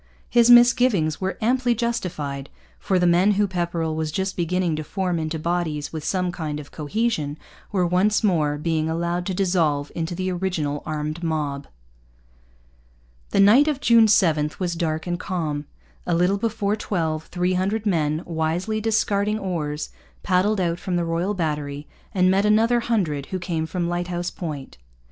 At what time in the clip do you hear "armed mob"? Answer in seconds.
10.87-11.67